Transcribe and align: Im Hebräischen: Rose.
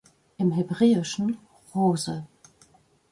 Im 0.39 0.49
Hebräischen: 0.51 1.37
Rose. 1.75 2.25